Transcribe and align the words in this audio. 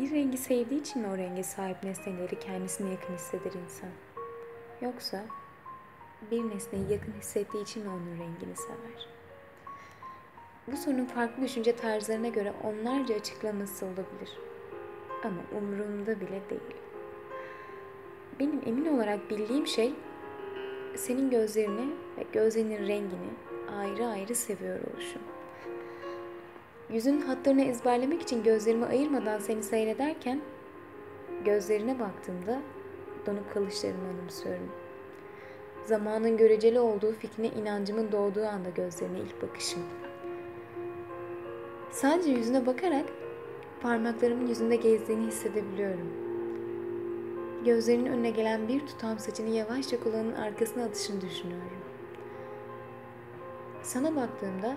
Bir 0.00 0.10
rengi 0.10 0.38
sevdiği 0.38 0.80
için 0.80 1.02
mi 1.02 1.08
o 1.08 1.16
renge 1.16 1.42
sahip 1.42 1.84
nesneleri 1.84 2.38
kendisine 2.38 2.90
yakın 2.90 3.14
hisseder 3.14 3.52
insan? 3.64 3.90
Yoksa 4.80 5.24
bir 6.30 6.50
nesneyi 6.50 6.92
yakın 6.92 7.12
hissettiği 7.12 7.62
için 7.62 7.82
mi 7.82 7.88
onun 7.88 8.12
rengini 8.12 8.56
sever? 8.56 9.08
Bu 10.66 10.76
sorunun 10.76 11.04
farklı 11.04 11.42
düşünce 11.42 11.76
tarzlarına 11.76 12.28
göre 12.28 12.52
onlarca 12.64 13.14
açıklaması 13.14 13.86
olabilir. 13.86 14.38
Ama 15.24 15.40
umurumda 15.58 16.20
bile 16.20 16.50
değil. 16.50 16.76
Benim 18.40 18.60
emin 18.66 18.96
olarak 18.96 19.30
bildiğim 19.30 19.66
şey 19.66 19.94
senin 20.96 21.30
gözlerini 21.30 21.94
ve 22.18 22.24
gözlerinin 22.32 22.86
rengini 22.88 23.30
ayrı 23.78 24.06
ayrı 24.06 24.34
seviyor 24.34 24.80
oluşum. 24.80 25.22
Yüzün 26.90 27.20
hatlarını 27.20 27.62
ezberlemek 27.62 28.22
için 28.22 28.42
gözlerimi 28.42 28.84
ayırmadan 28.84 29.38
seni 29.38 29.62
seyrederken 29.62 30.40
gözlerine 31.44 31.98
baktığımda 32.00 32.62
donup 33.26 33.54
kalışlarını 33.54 34.08
anımsıyorum. 34.14 34.68
Zamanın 35.84 36.36
göreceli 36.36 36.80
olduğu 36.80 37.12
fikrine 37.12 37.48
inancımın 37.48 38.12
doğduğu 38.12 38.46
anda 38.46 38.70
gözlerine 38.70 39.18
ilk 39.18 39.42
bakışım. 39.42 39.82
Sadece 41.90 42.30
yüzüne 42.30 42.66
bakarak 42.66 43.06
parmaklarımın 43.82 44.46
yüzünde 44.46 44.76
gezdiğini 44.76 45.26
hissedebiliyorum. 45.26 46.12
Gözlerinin 47.64 48.06
önüne 48.06 48.30
gelen 48.30 48.68
bir 48.68 48.86
tutam 48.86 49.18
saçını 49.18 49.48
yavaşça 49.48 50.00
kulağının 50.00 50.34
arkasına 50.34 50.84
atışını 50.84 51.20
düşünüyorum. 51.20 51.78
Sana 53.82 54.16
baktığımda 54.16 54.76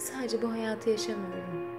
sadece 0.00 0.42
bu 0.42 0.52
hayatı 0.52 0.90
yaşamıyorum. 0.90 1.70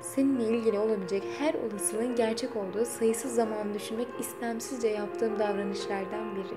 Seninle 0.00 0.44
ilgili 0.44 0.78
olabilecek 0.78 1.22
her 1.38 1.54
olasılığın 1.54 2.16
gerçek 2.16 2.56
olduğu 2.56 2.84
sayısız 2.84 3.34
zaman 3.34 3.74
düşünmek 3.74 4.08
istemsizce 4.20 4.88
yaptığım 4.88 5.38
davranışlardan 5.38 6.36
biri. 6.36 6.56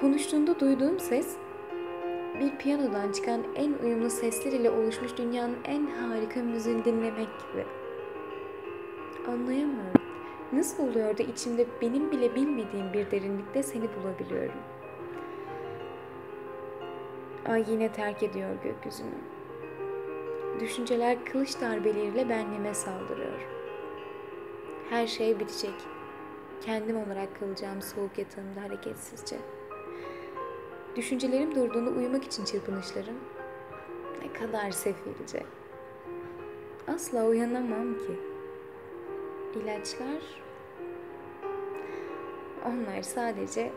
Konuştuğunda 0.00 0.60
duyduğum 0.60 1.00
ses 1.00 1.36
bir 2.40 2.58
piyanodan 2.58 3.12
çıkan 3.12 3.42
en 3.54 3.72
uyumlu 3.84 4.10
sesler 4.10 4.52
ile 4.52 4.70
oluşmuş 4.70 5.16
dünyanın 5.16 5.56
en 5.64 5.86
harika 5.86 6.40
müziğini 6.40 6.84
dinlemek 6.84 7.28
gibi. 7.40 7.66
Anlayamıyorum. 9.28 10.02
Nasıl 10.52 10.88
oluyor 10.88 11.18
da 11.18 11.22
içimde 11.22 11.66
benim 11.80 12.10
bile 12.10 12.34
bilmediğim 12.34 12.92
bir 12.92 13.10
derinlikte 13.10 13.62
seni 13.62 13.88
bulabiliyorum? 13.96 14.58
Ay 17.46 17.64
yine 17.68 17.92
terk 17.92 18.22
ediyor 18.22 18.54
gökyüzünü. 18.64 19.14
Düşünceler 20.60 21.24
kılıç 21.24 21.60
darbeleriyle 21.60 22.28
benliğime 22.28 22.74
saldırıyor. 22.74 23.40
Her 24.90 25.06
şey 25.06 25.40
bitecek. 25.40 25.74
Kendim 26.60 26.96
olarak 26.96 27.40
kalacağım 27.40 27.82
soğuk 27.82 28.18
yatağımda 28.18 28.62
hareketsizce. 28.62 29.36
Düşüncelerim 30.96 31.54
durduğunda 31.54 31.90
uyumak 31.90 32.24
için 32.24 32.44
çırpınışlarım 32.44 33.18
ne 34.22 34.32
kadar 34.32 34.70
sefilce. 34.70 35.42
Asla 36.88 37.26
uyanamam 37.26 37.94
ki. 37.94 38.20
İlaçlar 39.54 40.42
onlar 42.66 43.02
sadece 43.02 43.72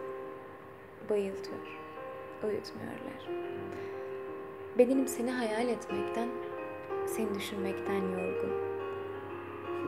bayıltıyor, 1.09 1.79
uyutmuyorlar. 2.45 3.29
Bedenim 4.77 5.07
seni 5.07 5.31
hayal 5.31 5.69
etmekten, 5.69 6.29
seni 7.07 7.35
düşünmekten 7.35 8.01
yorgun. 8.01 8.51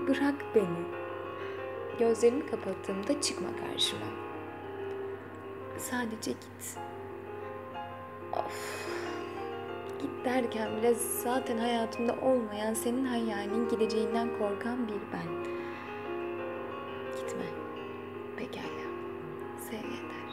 Bırak 0.07 0.35
beni. 0.55 1.07
Gözlerimi 1.99 2.45
kapattığımda 2.45 3.21
çıkma 3.21 3.47
karşıma. 3.55 4.05
Sadece 5.77 6.31
git. 6.31 6.77
Of. 8.33 8.87
Git 10.01 10.25
derken 10.25 10.77
bile 10.77 10.93
zaten 10.93 11.57
hayatımda 11.57 12.15
olmayan 12.21 12.73
senin 12.73 13.05
hayalinin 13.05 13.69
gideceğinden 13.69 14.29
korkan 14.39 14.87
bir 14.87 14.93
ben. 15.13 15.43
Gitme. 17.17 17.45
Pekala. 18.37 18.87
Sev 19.59 19.75
yeter. 19.77 20.26